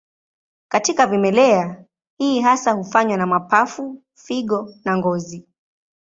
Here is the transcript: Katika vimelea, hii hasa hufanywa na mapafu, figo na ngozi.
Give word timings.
Katika 0.69 1.07
vimelea, 1.07 1.85
hii 2.17 2.41
hasa 2.41 2.71
hufanywa 2.71 3.17
na 3.17 3.25
mapafu, 3.25 4.01
figo 4.15 4.73
na 4.85 4.97
ngozi. 4.97 5.45